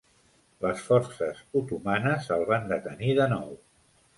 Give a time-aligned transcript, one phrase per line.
[0.65, 3.53] Les forces otomanes el van detenir de nou.